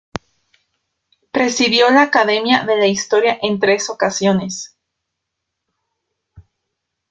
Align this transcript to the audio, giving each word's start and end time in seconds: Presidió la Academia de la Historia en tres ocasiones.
Presidió 1.31 1.91
la 1.91 2.01
Academia 2.01 2.63
de 2.65 2.75
la 2.75 2.87
Historia 2.87 3.37
en 3.39 3.59
tres 3.59 3.87
ocasiones. 3.91 4.75